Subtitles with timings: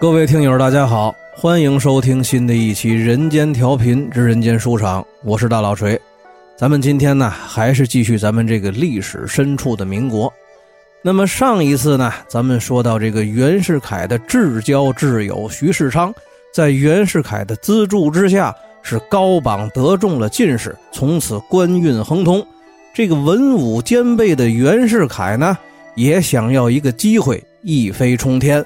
[0.00, 6.00] 各位听友，大家好，欢迎收听新的一期《人间调频之人间书场》，我是大老锤。
[6.56, 10.32] 咱们今天呢，还是继续咱们这个历史深处的民国。
[11.02, 16.14] 那么上一次呢，咱们说到这个袁世凯的至交挚友徐世昌，
[16.50, 22.42] 在袁世凯的资助之下，是高榜得中了进士，从此官运亨通。
[22.94, 25.58] 这个文武兼备的袁世凯呢，
[25.94, 28.64] 也想要一个机会一飞冲天。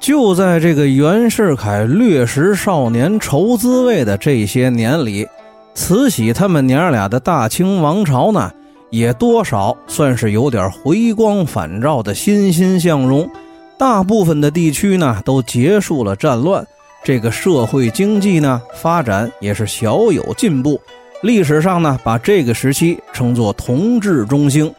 [0.00, 5.26] 就在这个袁世凯掠食少年愁滋味的这些年里，
[5.74, 8.50] 慈禧他们娘俩的大清王朝呢，
[8.90, 13.28] 也多少算是有点回光返照的欣欣向荣。
[13.76, 16.66] 大部分的地区呢，都结束了战乱，
[17.04, 20.80] 这个社会经济呢，发展也是小有进步。
[21.22, 24.72] 历史上呢，把这个时期称作同治中兴。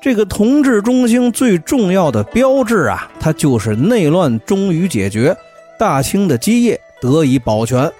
[0.00, 5.36] 这个同治中兴最重要的标志啊，它就是内乱终于解决，
[5.76, 7.90] 大清的基业得以保全。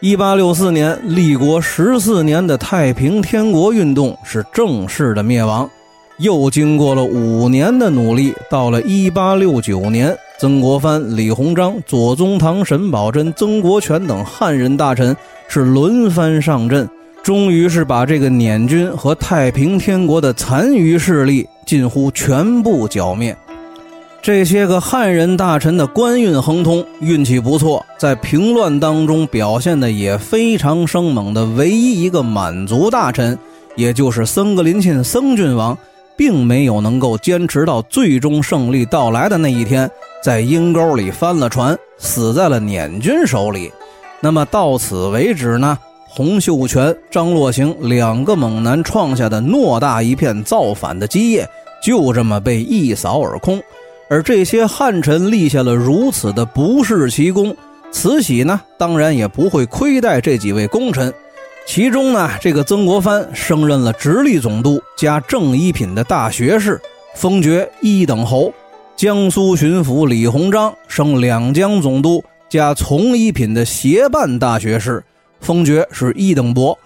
[0.00, 5.68] 一八六四年，立国十四年的太平天国运动是正式的灭亡。
[6.18, 15.16] 又经过了五年的努力，到了一八六九年，曾国藩、李鸿章、左宗棠、沈葆桢、曾国荃等汉人大臣
[15.48, 16.88] 是轮番上阵。
[17.22, 23.36] 终于是把这个捻军和太平天国的残余势力近乎全部剿灭。
[24.22, 33.38] 这些个汉人大臣的官运亨通，运气不错，在平乱当中表现的也非常生猛的唯一一个满族大臣，
[33.76, 35.76] 也就是僧格林沁僧郡王，
[36.16, 39.90] 并没有能够坚持到最终胜利到来的那一天，
[40.22, 43.70] 在阴沟里翻了船，死在了捻军手里。
[44.20, 45.78] 那么到此为止呢？
[46.12, 51.48] 洪秀全、张洛行两个猛男创下的偌大一片造反的基业，
[51.80, 53.62] 就这么被一扫而空。
[54.08, 57.56] 而这些汉臣立下了如此的不世奇功，
[57.92, 61.14] 慈禧呢，当然也不会亏待这几位功臣。
[61.64, 66.80] 其中呢，这个曾国藩升任了直隶总督加正一品的大学士，
[67.14, 68.50] 封爵一等侯；
[68.96, 75.04] 江苏巡抚李鸿章升两江总督加从一品的协办大学士。
[75.40, 76.78] 封爵是一等伯，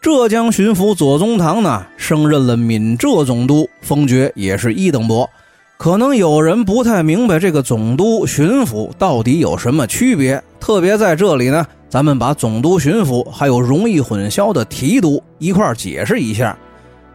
[0.00, 5.28] 浙江巡抚左宗棠呢升任了闽浙总督，封爵也是一等伯。
[5.76, 16.56] 可能有人不太明白这个总督、巡抚到底有什么区别，特别在这里呢，咱们把总督、巡抚还有容易混淆的提督一块解释一下。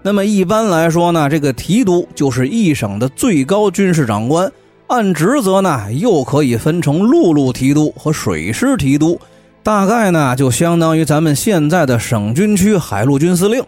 [0.03, 4.51] 那么一般来说呢，这个提督就是一省的最高军事长官，
[4.87, 9.19] 按职责呢又可以分成陆路提督和水师提督。
[9.63, 13.63] 大概呢，就相当于咱们现在的省军区海陆军司令，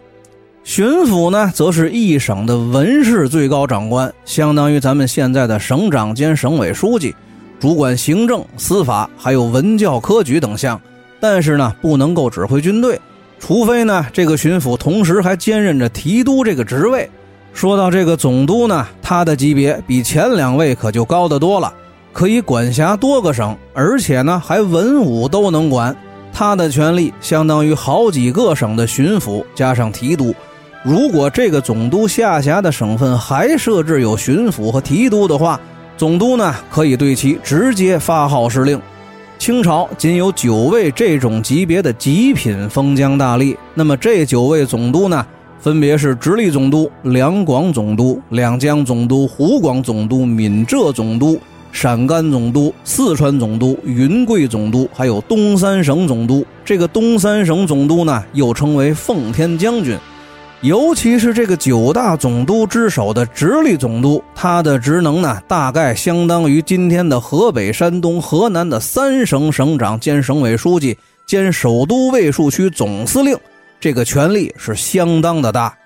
[0.64, 7.14] 巡抚呢，则是一省的文事最高长官，相当于咱们现在的省长兼省委书记，
[7.60, 10.80] 主管行政、司法还有文教科举等项。
[11.20, 13.00] 但是呢，不能够指挥军队，
[13.38, 17.08] 除非呢，这个巡抚同时还兼任着提督这个职位。
[17.52, 21.72] 说到这个总督呢，他的级别比前两位可就高得多了。
[22.14, 25.94] 可以管辖多个省，而且呢还文武都能管。
[26.32, 30.32] 他的权力相当于好几个省的巡抚加上提督。
[30.84, 35.60] 如果这个总督下辖的省份还设置有巡抚和提督的话，
[35.96, 38.80] 总督呢可以对其直接发号施令。
[39.36, 45.26] 清朝仅有九位这种级别的极品封疆大吏，那么这九位总督呢，
[45.58, 51.40] 分别是直隶总督、两广总督、两江总督、湖广总督、闽浙总督。
[51.74, 56.46] 陕甘总督、四川总督、云贵总督，还有东三省总督。
[56.64, 59.98] 这个东三省总督呢，又称为奉天将军。
[60.60, 70.96] 尤其是这个九大总督之首的直隶总督，他的职能呢，大概相当于今天的河北、山东、河南的三省省长兼省委书记
[71.26, 73.36] 兼首都卫戍区总司令。
[73.80, 75.76] 这个权力是相当的大。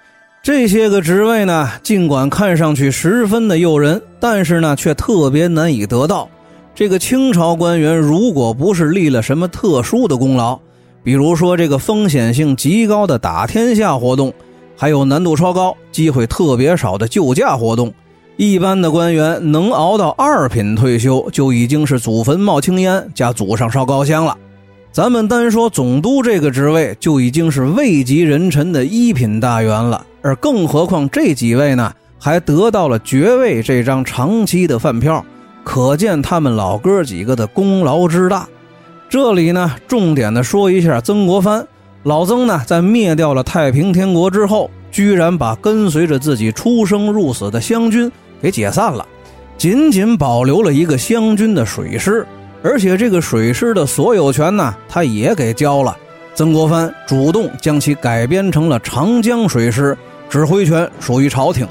[0.42, 6.28] 这些个职位呢，尽管看上去十分的诱人，但是呢，却特别难以得到。
[6.74, 10.58] 这个清朝官员，如果不是立了什么特殊的功劳，
[11.02, 14.32] 比如说这个风险性极高的打天下活动，
[14.76, 17.92] 还有难度超高、机会特别少的救驾活动，
[18.36, 24.36] 一般的官员能熬到二品退休，就已经是祖坟冒青烟加祖上烧高香了。
[24.90, 30.04] 咱们单说总督这个职位，就已经是位极人臣的一品大员了。
[30.22, 35.24] 而更何况这几位呢，还得到了爵位这张长期的饭票，
[35.62, 38.48] 可见他们老哥几个的功劳之大。
[39.08, 41.66] 这里呢，重点的说一下曾国藩。
[42.02, 48.10] 老曾呢，在灭掉了太平天国之后，居然把跟随着自己出生入死的湘军
[48.42, 49.06] 给解散了，
[49.56, 52.26] 仅仅保留了一个湘军的水师。
[52.62, 55.96] 而且这个水师的所有权呢，他也给交了。
[56.34, 59.96] 曾国藩主动将其改编成了长江水师，
[60.28, 61.66] 指挥权属于朝廷。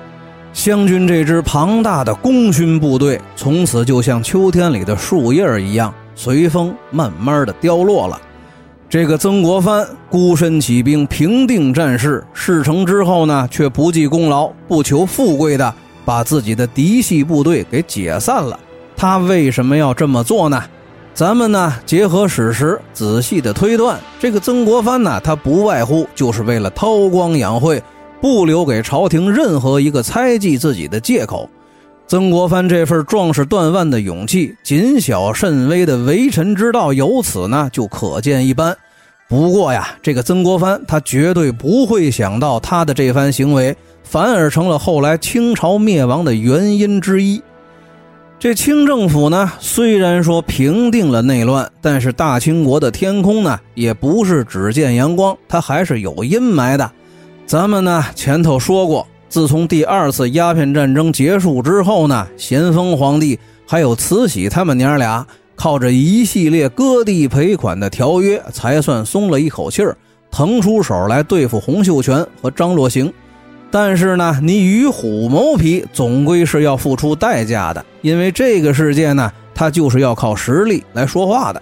[0.54, 8.20] 湘军这支庞大的功勋部队，从此就像秋天里的树叶一样，随风慢慢的凋落了。
[8.90, 15.74] 这个曾国藩孤身起兵平定战事，事成之后呢，却不计功劳、不求富贵的
[16.06, 18.58] 把自己的嫡系部队给解散了。
[18.96, 20.64] 他为什么要这么做呢？
[21.18, 27.82] 咱们呢，结合史实仔细的推断，这个曾国藩呢，他不外乎就是为了韬光养晦，
[28.22, 31.50] 不留给朝廷任何一个猜忌自己的借口。
[32.06, 38.78] 曾国藩这份壮士断腕的勇气，谨小慎微的为臣之道，由此呢就可见一斑。
[39.28, 47.42] 不过呀，这个曾国藩他绝对不会想到，他的这番行为反而成了后来清朝灭亡的原因之一。
[48.40, 56.92] 这清政府呢，虽然说平定了内乱，但是大清国的天空呢，也不是只见阳光，它还是有阴霾的。
[57.48, 59.08] 咱们呢前头说过。
[59.28, 65.26] 自从第二次鸦片战争结束之后呢，咸丰皇帝还有慈禧他们娘俩
[65.56, 69.98] 靠着一系列割地赔款的条约，才算松了一口气儿，
[70.30, 73.12] 腾出手来对付洪秀全和张若行。
[73.70, 81.62] 但是呢，你与虎谋皮，总归是要付出代价的，因为这个世界呢，它就是要靠实力来说话的。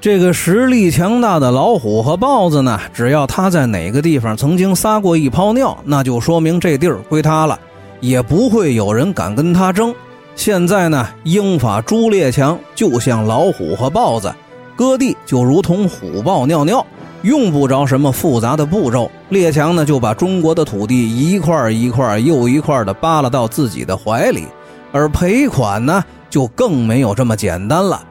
[0.00, 7.58] 这个实力强大的老虎和豹子呢，只要它在哪个地方曾经撒过一泡尿，那就说明这地儿归它了，
[8.00, 9.94] 也不会有人敢跟他争。
[10.34, 14.32] 现在呢，英法朱列强就像老虎和豹子，
[14.74, 16.84] 割地就如同虎豹尿尿，
[17.22, 19.10] 用不着什么复杂的步骤。
[19.28, 24.46] 列强呢，就把中国的土地一块一块又一块的扒拉到自己的怀里，
[24.92, 28.02] 而赔款呢，就更没有这么简单了。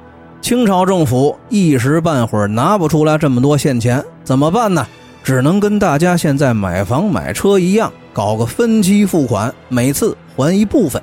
[0.41, 4.87] 清朝政府一时半会儿拿不出来这么多现钱，怎么办呢？
[5.23, 10.99] 只能跟大家现在买房买车一样，搞个分期付款，每次还一部分。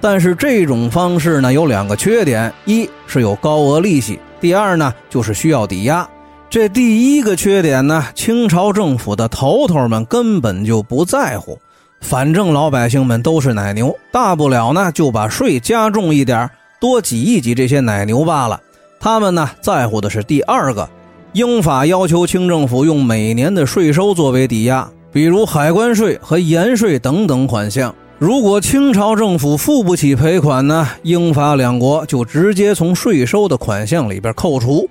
[0.00, 6.08] 但是这种方式呢，有两个缺点：一是有高额利息；第二呢，就是需要抵押。
[6.50, 11.58] 这第一个缺点呢，清朝政府的头头们根本就不在乎，
[12.00, 16.48] 反正老百姓们都是奶牛，大不了呢就把税加重一点
[16.80, 18.58] 多挤一挤这些奶牛罢了，
[18.98, 20.88] 他们呢在乎的是第二个，
[21.34, 27.94] 英法要求清政府用每年的税收作为抵押，比如海关税和盐税等等款项。
[28.18, 34.88] 如果清朝政府付不起赔款呢，英法两国就直接从税收的款项里边扣除。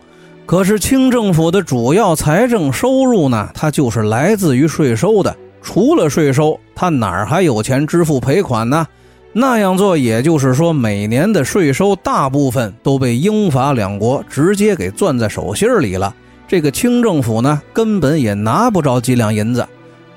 [0.47, 8.87] 可是清政府的主要财政收入呢，它就是来自于税收的，除了税收，它哪儿还有钱支付赔款呢？
[9.33, 16.15] 那样做，也就是说，每年的税收大部分都被英法两国直接给攥在手心里了。
[16.47, 19.67] 这个清政府呢，根本也拿不着几两银子。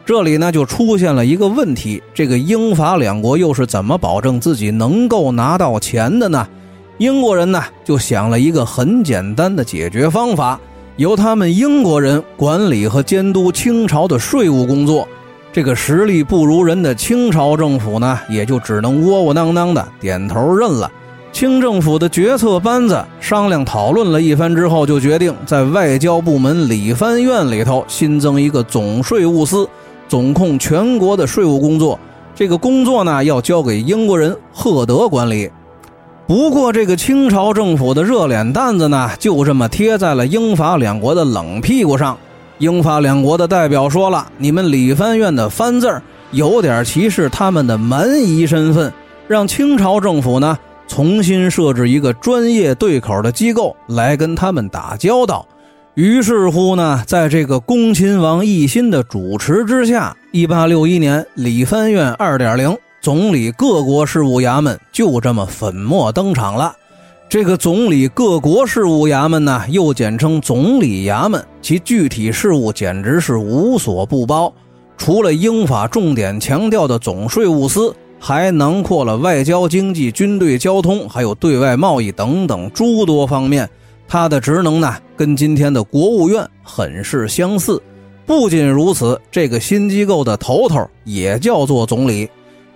[0.07, 6.47] 这里呢，就出现了一个问题：这个英法两国又是怎么保证自己能够拿到钱的呢？
[7.01, 10.61] 英国人呢，就想了一个很简单的解决方法，
[10.97, 15.09] 由他们英国人管理和监督清朝的税务工作。
[15.51, 20.93] 这个实力不如人的清朝政府呢，也就只能窝窝囊囊的点头认了。
[21.33, 29.67] 清政府的决策班子商量讨论了一番之后，就决定在外交部门理藩院里头新增一个总税务司，
[30.07, 31.99] 总控全国的税务工作。
[32.35, 35.51] 这个工作呢，要交给英国人赫德管理。
[36.31, 42.17] 不过，这个清朝政府的热脸蛋子呢，就这么贴在了英法两国的冷屁股上。
[42.59, 48.93] 英法两国的代表说了：“你们理藩院的‘藩’字儿有点歧视他们的蛮夷身份，
[49.27, 50.57] 让清朝政府呢
[50.87, 55.45] 重新设置一个专业对口的机构来跟他们打交道。”
[55.95, 66.77] 于是乎呢，在这个恭亲王奕欣的主持之下，1861年理藩院2.0总理各国事务衙门就这么粉墨登场了。
[67.31, 74.53] 这个总理各国事务衙门呢，又简称总理衙门，其具体事务简直是无所不包。
[74.99, 83.67] 除了英法重点强调的总税务司，还囊括了外交、经济、军队、交通，还有对外贸易等等诸多方面。
[84.07, 87.81] 它的职能呢，跟今天的国务院很是相似。
[88.27, 92.29] 不仅如此，这个新机构的头头也叫做总理。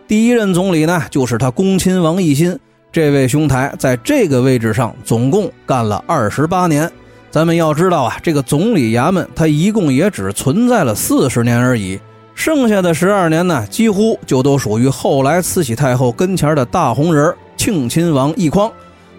[0.06, 2.58] 第一任总理呢，就是他恭亲王奕欣。
[2.92, 6.90] 这位兄台在这个位置上总共干了二十八年。
[7.30, 11.98] 咱们要知道啊，这个总理衙门他一共也只存在了四十年而已，
[12.34, 18.70] 剩下的十二年呢，几乎就都属于后来慈禧太后跟前的大红人庆亲王奕匡。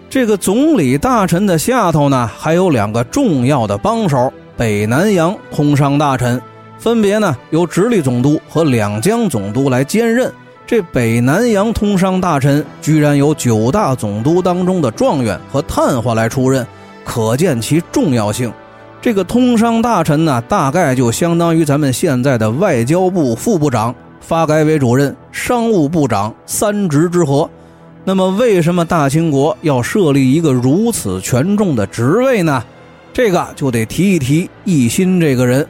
[0.08, 6.40] 这个总理大臣的下头呢，还有两个重要的帮手，北南洋通商大臣，
[6.78, 10.32] 分别呢由直隶总督和两江总督来兼任。
[10.66, 16.66] 这北南洋通商大臣居然由九大总督当中的状元和探花来出任，
[17.04, 18.52] 可见其重要性。
[19.00, 27.48] 这个通商大臣呢，大概就相当于咱们现在的外交部副部长、发改委主任、商务部长三职之和。
[28.02, 32.64] 那么，为什么大清国要设立一个如此权重的职位呢？
[33.12, 35.64] 这个就得提一提奕心这个人。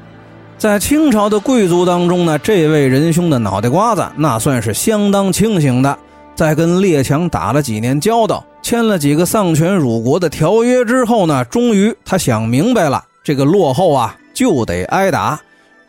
[0.58, 5.98] 在清朝的贵族当中呢，这位仁兄的脑袋瓜子那算是相当清醒的。
[6.34, 15.38] 在跟列强打了几年交道，签了几个丧权辱国的条约之后呢，终于他想明白了，这个落后啊就得挨打。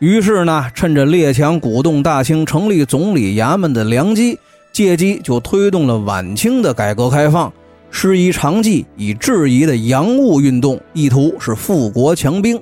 [0.00, 4.38] 于是呢，趁着列强鼓动大清成立总理衙门的良机。
[4.70, 7.50] 借机就推动了晚清的改革开放，
[7.90, 12.60] 师夷长技以制夷的洋务运动，意图是富国强兵。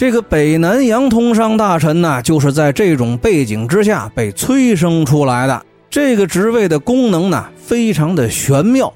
[0.00, 5.62] 这个北南洋通商大臣呢，就是在这种背景之下被催生出来的。
[5.90, 8.90] 这个职位的功能呢，非常的玄妙。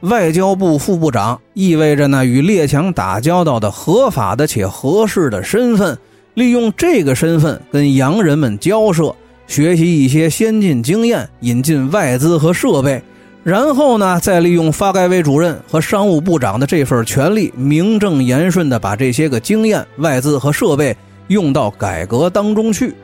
[0.00, 5.96] 外交部副部长意味着呢，与列强打交道的合法的且合适的身份，
[6.34, 9.16] 利用这个身份跟洋人们交涉。
[9.46, 13.02] 学习一些先进经验，引进外资和设备，
[13.42, 20.94] 然后呢，再利用发改委主任和商务部长的这份权力，名正言顺地把这些个经验、外资和设备
[21.28, 22.94] 用到改革当中去。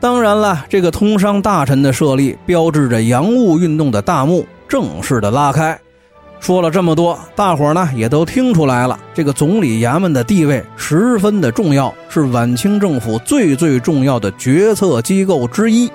[0.00, 5.78] 当然了，这个通商大臣的设立，标志着洋务运动的大幕正式的拉开。
[6.40, 15.88] 说了这么多，大伙儿呢也都听出来了，这个总理衙门的地位十分的重要，是晚清政府最最重要的决策机构之一。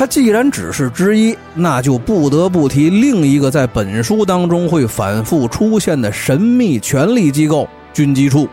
[0.00, 8.48] 他既然只是之一，那就不得不提另一个在本书当中会反复出现的神秘权力机构——军机处。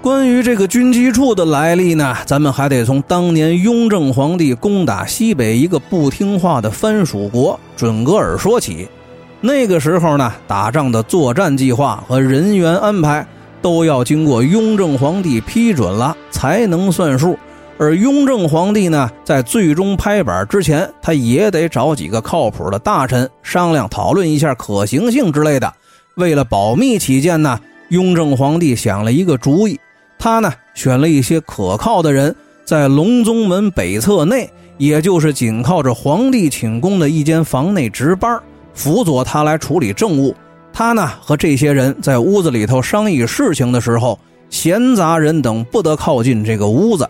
[0.00, 8.88] 关于这个军机处的来历呢，咱们还得从当年雍正皇帝攻打西北一个不听话的藩属国准噶尔说起。
[9.42, 13.26] 那个时候呢，打仗的作战计划和人员安排
[13.60, 17.38] 都要经过雍正皇帝批准了才能算数。
[17.78, 25.72] 而雍正皇帝呢，在最终拍板之前，他也得找几个靠谱的大臣商量讨论一下可行性之类的。
[26.16, 29.78] 为了保密起见呢，雍正皇帝想了一个主意，
[30.18, 38.40] 他呢选了一些可靠的人，在隆宗门北侧内，也就是紧靠着皇帝寝宫的一间房内值班。
[38.74, 40.34] 辅佐他来处理政务，
[40.72, 44.18] 他呢和这些人在屋子里头商议事情的时候，
[44.50, 47.08] 闲杂人等不得靠近这个屋子，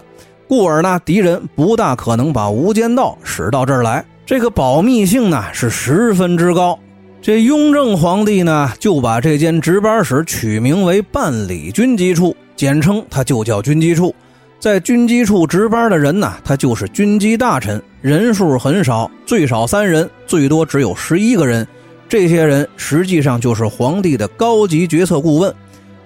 [0.48, 6.78] 故而呢敌人不大可能把无间道使到这儿来，这个保密性呢是十分之高。
[7.20, 14.14] 这雍正皇帝呢就把这间值班室取名为办理军机处，简称他就叫军机处。
[14.58, 21.66] 在军机处值班的人呢，他就是军机大臣，人数很少，最少三人，最多只有十一个人。
[22.08, 25.54] 这些人实际上就是皇帝的高级决策顾问。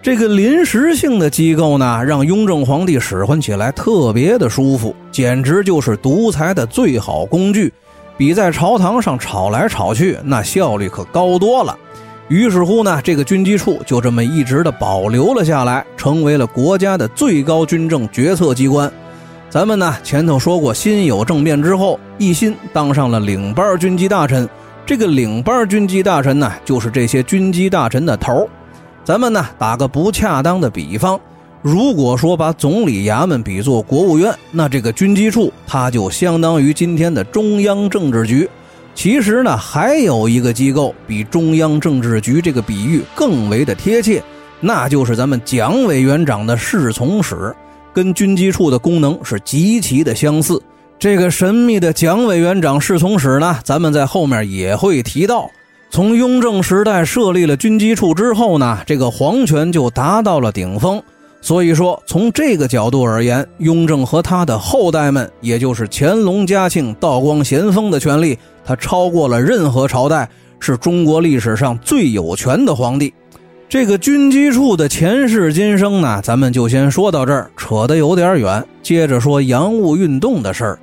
[0.03, 7.73] 这个临时性的机构呢，让雍正皇帝使唤起来特别的舒服，简直就是独裁的最好工具，
[8.17, 11.79] 比在朝堂上吵来吵去那效率可高多了。
[12.27, 18.91] 于是乎呢，这个军机处就这么一直的保留了下来，成为了国家的最高军政决策机关。
[19.49, 24.49] 咱们呢前头说过，辛酉政变之后，奕欣当上了领班军机大臣。
[24.85, 28.49] 这个领班军机大臣呢，就是这些军机大臣的头。
[29.05, 31.21] 咱们呢打个不恰当的比方，
[31.61, 38.49] 如果说把总理衙门比作国务院，那这个军机处它就相当于今天的中央政治局。
[38.95, 44.23] 其实呢，还有一个机构比中央政治局这个比喻更为的贴切，
[44.61, 47.55] 那就是咱们蒋委员长的侍从室，
[47.93, 50.63] 跟军机处的功能是极其的相似。
[50.99, 55.51] 这个神秘的蒋委员长侍从室呢，咱们在后面也会提到。
[55.93, 61.03] 从雍正时代设立了军机处之后呢，这个皇权就达到了顶峰。
[61.43, 70.27] 所以说，从这个角度而言，雍正和他的后代们，也就是乾隆、嘉庆、道光、咸丰的权力，他超过了任何朝代，
[70.61, 73.13] 是中国历史上最有权的皇帝。
[73.69, 78.65] 这个军机处的前世今生呢，咱们就先说到这儿，扯得有点远。
[78.83, 80.79] 接着说洋务运动的事儿。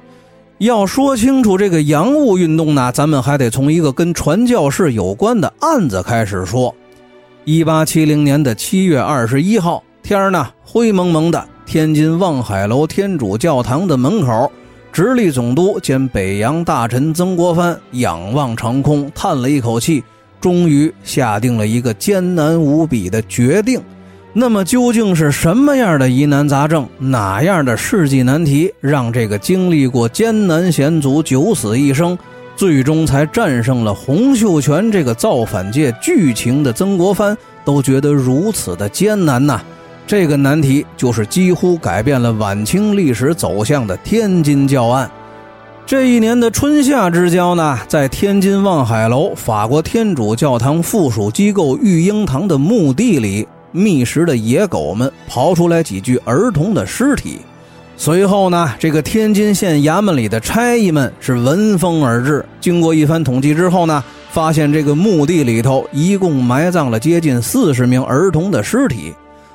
[0.60, 6.76] 要说清楚这个洋务运动呢，咱们还得从一个跟传教士有关的案子开始说。
[7.46, 9.82] 一八七零年的七月二十一号。
[10.04, 11.42] 天儿呢，灰蒙蒙的。
[11.66, 14.52] 天津望海楼天主教堂的门口，
[14.92, 20.04] 直隶总督兼北洋大臣曾国藩仰望长空，叹了一口气，
[20.42, 23.80] 终于下定了一个艰难无比的决定。
[24.32, 32.18] 那么究竟是什么样的疑难杂症，哪样的世纪难题，让这个经历过艰难险阻、九死一生，
[32.56, 39.60] 最终才战胜了洪秀全这个造反界剧情的曾国藩，都觉得如此的艰难呐？
[40.06, 45.10] 这个难题就是几乎改变了晚清历史走向的天津教案。
[45.88, 53.48] 这一年的春夏之交呢，在天津望海楼法国天主教堂附属机构育婴堂的墓地里。
[53.72, 57.40] 觅食的野狗们刨出来几具儿童的尸体，
[57.98, 62.44] 随后呢，这个天津县衙门里的差役们是闻风而至。
[62.60, 69.14] 经过一番统计之后呢，发现这个墓地里头一共埋葬了接近四十名儿童的尸体。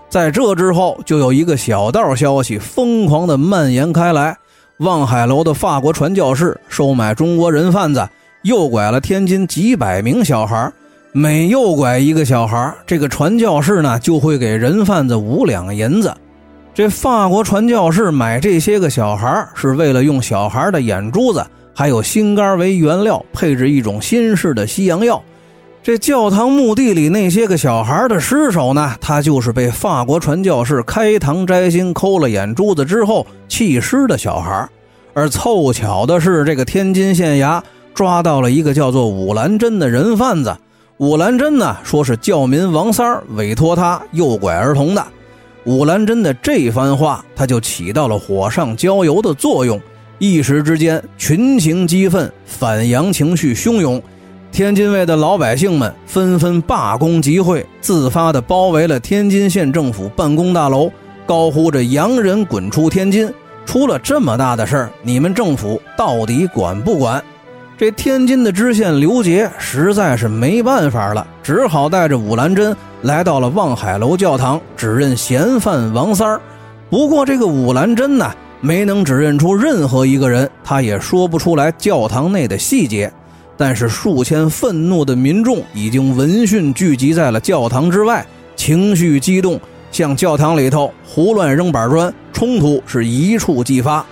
[0.09, 4.37] 在这之后，就有一个小道消息疯狂地蔓延开来：
[4.79, 8.09] 望海楼的法国传教士收买中国人贩子，
[8.43, 10.73] 诱拐了天津几百名小孩。
[11.17, 16.13] 每诱拐一个小孩，这个传教士呢就会给人贩子五两银子。
[16.75, 25.23] 这法国传教士买这些个小孩，是为了用小孩的眼珠子还有心肝为原料，配置一种新式的西洋药。
[25.85, 34.69] 这教堂墓地里那些个小孩的尸首呢，他就是被法国传教士开膛摘心抠了眼珠子之后弃尸的小孩。
[35.13, 37.63] 而凑巧的是，这个天津县衙
[37.95, 40.53] 抓到了一个叫做武兰珍的人贩子。
[40.99, 45.05] 武兰珍呢，说是教民王三儿委托他诱拐儿童的。
[45.65, 49.81] 武兰珍的这番话，他就起到了火上浇油的作用。
[50.21, 54.01] 一时之间，群情激愤，反洋情绪汹涌。
[54.53, 60.89] 天津卫的老百姓们纷纷罢工集会，自发地包围了天津县政府办公大楼，
[61.27, 63.29] 高呼着“洋人滚出天津”。
[63.67, 67.21] 出了这么大的事儿，你们政府到底管不管？
[67.77, 76.41] 这天津的知县刘杰实在是没办法了，只好带着武兰珍来到了望海楼教堂，指认嫌犯王三儿。
[76.89, 83.13] 不过这个武兰珍呢，没能指认出任何一个人，他也说不出来教堂内的细节。
[83.57, 89.61] 但是数千愤怒的民众已经闻讯聚集在了教堂之外，情绪激动，
[89.91, 94.07] 向教堂里头胡乱扔板砖，冲突是一触即发。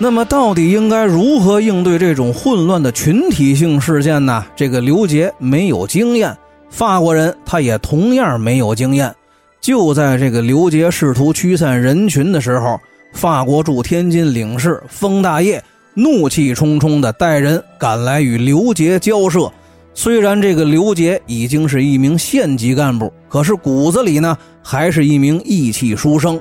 [0.00, 4.44] 那么，到底应该如何应对这种混乱的群体性事件呢？
[4.54, 6.36] 这个刘杰没有经验，
[6.70, 9.12] 法国人他也同样没有经验。
[9.60, 12.78] 就在这个刘杰试图驱散人群的时候，
[13.12, 15.60] 法国驻天津领事封大业
[15.94, 19.50] 怒气冲冲地带人赶来与刘杰交涉。
[19.94, 26.40] 虽然这个刘杰已经是一名县级干部，可是骨子里呢，还是一名义气书生。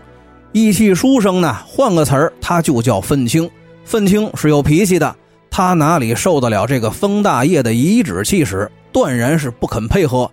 [0.53, 1.55] 义气书生呢？
[1.67, 3.49] 换个词儿，他就叫愤青。
[3.85, 5.15] 愤青是有脾气的，
[5.49, 10.29] 他哪里受得了这个封大业的颐指气使，断然是不肯配合。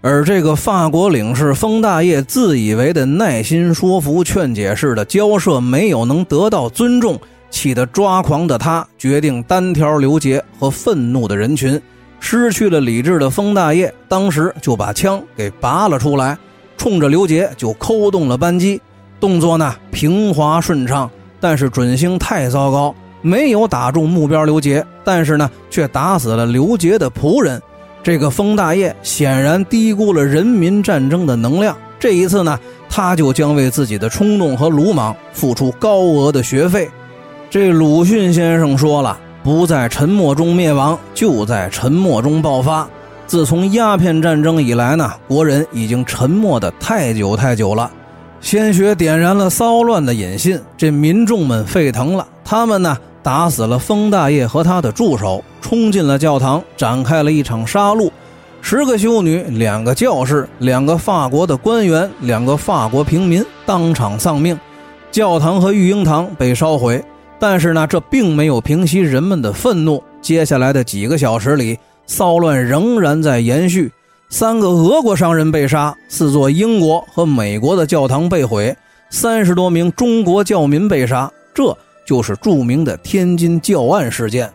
[0.00, 7.18] 而这个法国领事封大业自以为的耐心说服、劝解式的交涉没有能得到尊重，
[7.50, 11.80] 气得抓狂的他决定单挑刘杰和愤怒的人群。
[12.20, 16.36] 失去了理智的封大业当时就把枪给拔了出来，
[16.76, 18.80] 冲着刘杰就扣动了扳机。
[19.20, 27.60] 动作呢平滑顺畅，但是准星太糟糕，没有打中目标刘杰，但是呢却打死了刘杰的仆人。
[28.02, 36.88] 这个封大业显然低估了人民战争的能量，这一次呢他就将为自己的冲动和鲁莽付出高额的学费。
[37.50, 42.88] 这鲁迅先生说了：“不在沉默中灭亡，就在沉默中爆发。”
[43.26, 47.90] 自从鸦片战争以来呢，国人已经沉默的太久太久了。
[48.40, 52.26] 鲜血点燃了骚乱的引信，这民众们沸腾了。
[52.44, 58.10] 他们呢，打死了封大业和他的助手，冲进了教堂，展开了一场杀戮。
[58.62, 64.58] 十个修女，两个教士，两个法国的官员，两个法国平民当场丧命。
[65.10, 67.02] 教堂和育婴堂被烧毁，
[67.38, 70.02] 但是呢，这并没有平息人们的愤怒。
[70.22, 73.92] 接下来的几个小时里，骚乱仍然在延续。
[74.30, 78.76] 三个俄国商人被杀，四座英国和美国的教堂被毁，
[79.08, 84.50] 三十多名中国教民被杀，这就是著名的天津教案事件。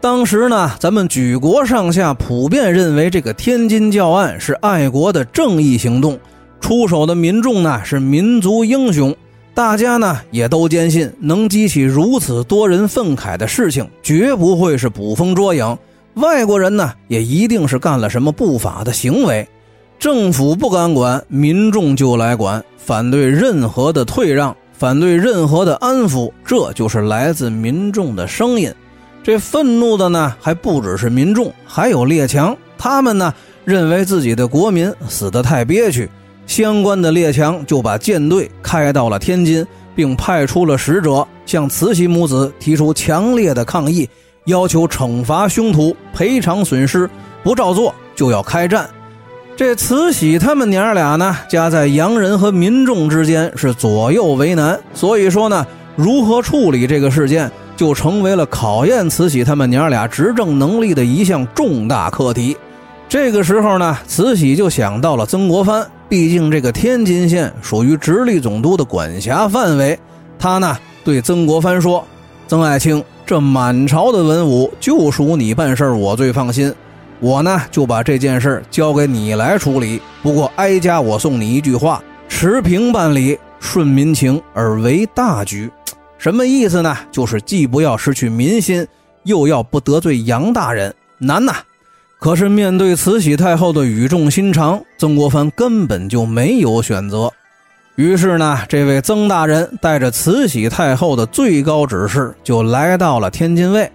[0.00, 6.18] 当时呢，咱们举国上下普遍认为这个天津教案是爱国的正义行动，
[6.58, 9.14] 出手的民众呢是民族英雄，
[9.52, 15.76] 大家呢也都坚信能激起如此多人愤慨的事情，绝不会是捕风捉影。
[16.14, 19.48] 外国人呢，也一定是干了什么不法的行为，
[19.98, 28.70] 政府不敢管，民众就来管，反对任何的退让，反对任何的安抚，这就是来自民众的声音。
[29.22, 33.32] 这愤怒的呢，还不只是民众，还有列强，他们呢
[33.64, 36.10] 认为自己的国民死得太憋屈，
[36.46, 44.08] 相关的列强就把舰队开到了天津，并派出了使者向慈禧母子提出强烈的抗议，
[44.46, 47.08] 要求惩罚凶徒、赔偿损失，
[47.44, 48.88] 不照做就要开战。
[49.54, 54.80] 这慈禧他们娘俩呢，夹在洋人和民众之间，是左右为难。
[54.94, 62.56] 所以说呢，如何处理这个事件，就成为了考验慈禧他们娘俩执政能力的一项重大课题。
[63.08, 69.96] 这个时候呢，慈禧就想到了曾国藩，毕竟这个天津县属于直隶总督的管辖范围。
[70.38, 72.04] 他呢，对曾国藩说
[72.48, 76.72] ：“曾爱卿，这满朝的文武，就属你办事儿我最放心。”
[77.20, 80.02] 我呢就把这件事交给你来处理。
[80.24, 85.70] 不过哀家我送你一句话：持平办理，顺民情而为大局。
[86.18, 86.96] 什么意思呢？
[87.12, 88.84] 就是既不要失去民心，
[89.22, 91.54] 又要不得罪杨大人，难呐。
[92.18, 97.32] 可是面对慈禧太后的语重心长，曾国藩根本就没有选择。
[97.96, 103.90] 于是呢，这位曾大人带着慈禧太后的最高指示，就来到了天津卫。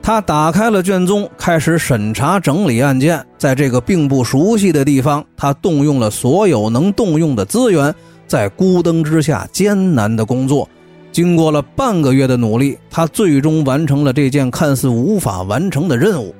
[0.00, 3.24] 他打开了卷宗，开始审查整理案件。
[3.36, 7.94] 在这个并不熟悉的地方，他动用了所有能动用的资源，
[8.26, 10.68] 在孤灯之下艰难的工作。
[11.12, 16.34] 经过了半个月的努力，他最终完成了这件看似无法完成的任务。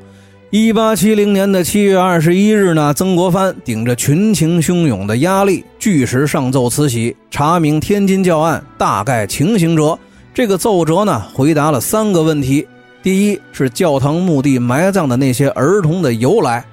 [0.56, 9.98] 一八七零年的七月二十一日呢，曾国藩顶着群情汹涌的压力，据实上奏慈禧，查明天津教案大概情形者。
[10.32, 12.64] 这个奏折呢，回答了三个问题。
[13.02, 16.64] 第一是教堂墓地埋葬的那些儿童的由来。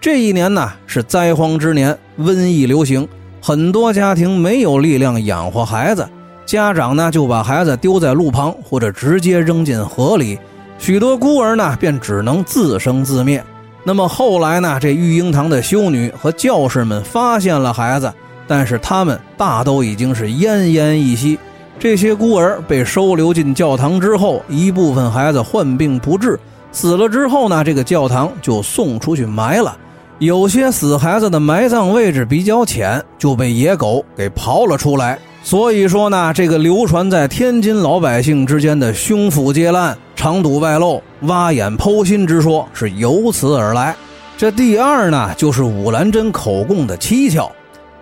[0.00, 3.06] 这一年呢是灾荒之年，瘟疫流行，
[3.40, 6.04] 很多家庭没有力量养活孩子，
[6.44, 10.36] 家长呢就把孩子丢在路旁或者直接扔进河里，
[10.78, 13.44] 许多孤儿呢便只能自生自灭。
[13.84, 18.12] 那么后来呢，这育婴堂的修女和教士们发现了孩子，
[18.46, 21.38] 但是他们大都已经是奄奄一息。
[21.78, 26.38] 这些孤儿被收留进教堂之后，一部分孩子患病不治，
[26.72, 29.76] 死了之后呢，这个教堂就送出去埋了。
[30.18, 35.18] 有些死孩子的埋葬位置比较浅，就被野狗给刨了出来。
[35.48, 43.96] 所以说呢，这个流传在天津老百姓之间的凶腐劫烂、肠肚外露、挖眼剖心之说是由此而来。
[44.36, 47.50] 这第二呢，就是武兰珍口供的蹊跷。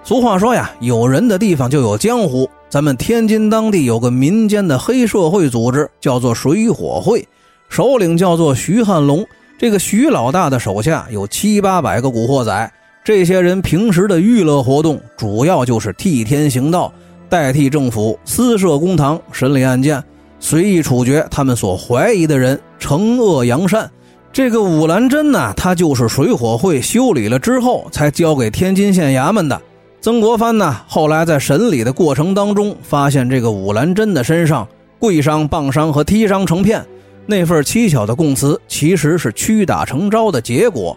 [0.02, 2.50] 俗话说呀，有人的地方就有江湖。
[2.68, 7.24] 咱们天津当地有个民间的黑社会组织，叫做水火会，
[7.68, 9.24] 首领叫做徐汉龙。
[9.56, 12.72] 这个徐老大的手下有七八百个古惑仔，
[13.04, 16.92] 这些人平时的娱乐活动主要就是替天行道，
[17.28, 20.02] 代替政府私设公堂，审理案件，
[20.38, 23.90] 随意处决他们所怀疑的人，惩恶扬善。
[24.32, 29.60] 这个武兰珍呢，他就是水火会修理了之后才交给天津县衙门的。
[30.00, 36.84] 曾国藩呢，后来在审理的过程当中，发现这个武兰珍的身上跪伤、棒伤和踢伤成片，
[37.24, 40.96] 那份蹊跷的供词其实是屈打成招的结果。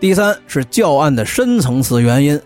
[0.00, 2.40] 第三是教案的深层次原因，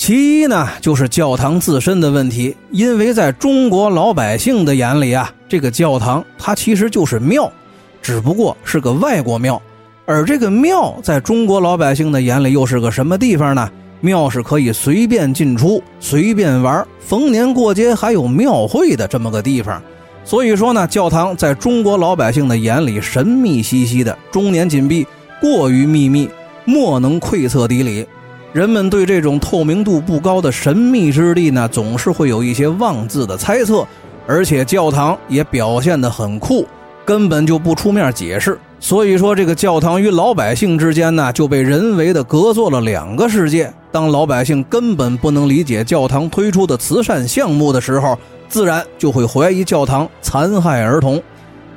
[0.00, 7.52] 其一呢就是教堂自身的问题，因为在中国老百姓的眼里啊，这个教堂它其实就是庙，
[8.00, 9.60] 只不过是个外国庙，
[10.06, 13.70] 而这个庙在中国老百姓的眼里又是个什么地方呢？
[14.00, 19.82] 庙是可以随便进出、随便玩，逢年过节还有庙会的这么个地方。
[20.24, 25.06] 所以说呢，教堂在中国老百姓的眼里神秘兮兮的，终年紧闭，
[25.42, 26.26] 过于秘密，
[26.64, 28.06] 莫能窥测底里。
[28.52, 33.86] 人们对这种透明度不高的神秘之地呢，总是会有一些妄自的猜测。
[34.26, 36.66] 而且教堂也表现得很酷，
[37.04, 38.58] 根本就不出面解释。
[38.78, 43.72] 所以说，这个教堂与老百姓之间呢，就被人为的隔作了两个世界。
[43.90, 48.16] 当老百姓根本不能理解教堂推出的慈善项目的时候，
[48.48, 51.20] 自然就会怀疑教堂残害儿童。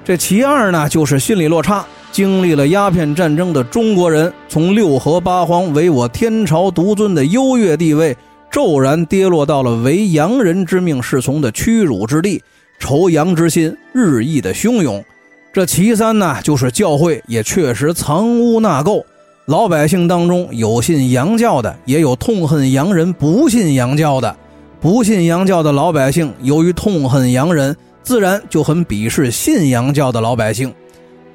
[0.04, 1.84] 这其二呢，就是心理落差。
[2.14, 8.16] 经历了鸦片战争的中国人，从六合八荒唯我天朝独尊的优越地位，
[8.52, 12.40] 骤然跌落到了唯洋人之命是从的屈辱之地，
[12.80, 15.04] 仇洋之心日益的汹涌。
[15.52, 19.04] 这其三呢，就是教会也确实藏污纳垢，
[19.48, 24.36] 老百姓当中有信洋教的，也有痛恨洋人不信洋教的。
[24.80, 30.72] 不信洋教的老百姓，由于痛恨洋人，自然就很鄙视信洋教的老百姓。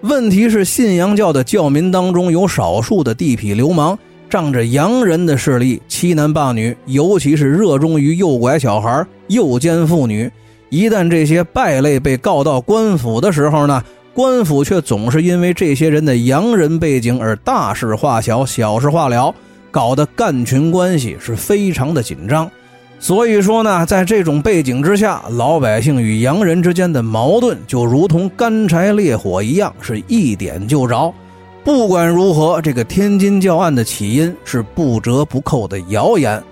[0.03, 3.99] 问题是，信洋教的教民当中有少数的地痞流氓，
[4.31, 10.31] 仗着洋人的势力欺男霸女，尤其是热衷于诱拐小孩、诱奸妇女。
[10.71, 13.83] 一旦这些败类被告到官府的时候呢？
[14.15, 19.33] 官府却总是因为这些人的洋人背景而大事化小，小事化了，
[19.71, 22.51] 搞得干群关系是非常的紧张。
[23.01, 31.13] 所以说呢，在这种背景之下，老百姓与洋人之间的矛盾就如同干柴烈火一样，是一点就着。
[31.65, 36.43] 不管如何，这个天津教案的起因是不折不扣的谣言。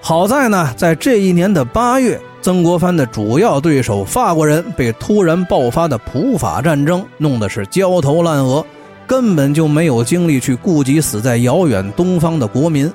[0.00, 8.64] 好在呢，在这一年的八月，曾国藩的主要对手法国人被突然爆发的普法战争弄得是焦头烂额，
[9.06, 12.90] 根本就没有精力去顾及死在遥远东方的国民。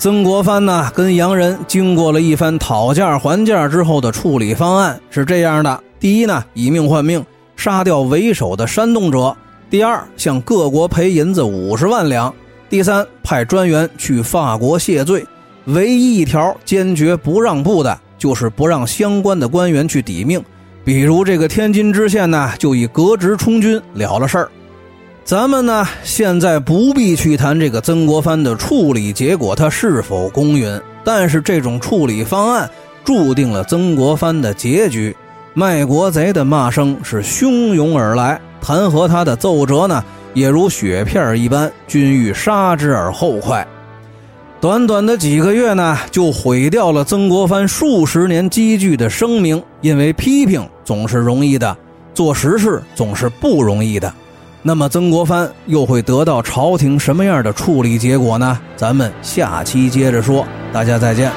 [0.00, 7.22] 曾国藩呢，跟洋人经过了一番讨价还价之后的处理方案是这样的：第一呢，以命换命，
[7.54, 9.36] 杀掉为首的煽动者。
[9.68, 12.32] 第二，向各国赔银子五十万两；
[12.70, 15.22] 第三，派专员去法国谢罪。
[15.66, 20.42] 唯一一条坚决不让步的，就是不让相关的官员去抵命。
[20.82, 24.50] 比如这个天津知县呢，就以革职充军了了事儿。
[25.24, 30.80] 咱们呢，现在不必去谈这个曾国藩的处理结果，他是否公允。
[31.04, 32.68] 但是这种处理方案，
[33.04, 35.14] 注定了曾国藩的结局。
[35.54, 38.40] 卖国贼的骂声是汹涌而来。
[38.60, 40.04] 弹劾他的奏折呢，
[40.34, 43.66] 也如雪片一般，均欲杀之而后快。
[44.60, 49.62] 短短的几个月呢，就毁掉了曾国藩数十年积聚的声名。
[49.80, 51.74] 因为批评总是容易的，
[52.12, 54.12] 做实事总是不容易的。
[54.62, 58.58] 那么曾国藩又会得到朝廷什么样的处理结果呢？
[58.76, 60.46] 咱们下期接着说。
[60.72, 61.32] 大家再见。